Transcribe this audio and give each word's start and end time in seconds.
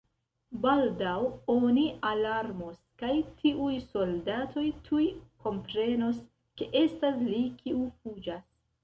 Baldaŭ 0.61 1.17
oni 1.55 1.83
alarmos 2.11 2.79
kaj 3.01 3.11
tiuj 3.41 3.75
soldatoj 3.83 4.63
tuj 4.87 5.03
komprenos, 5.45 6.23
ke 6.63 6.69
estas 6.81 7.21
li, 7.29 7.43
kiu 7.61 7.85
fuĝas. 8.01 8.43